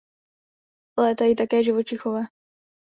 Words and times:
Létají 1.01 1.35
také 1.35 1.63
živočichové. 1.63 2.21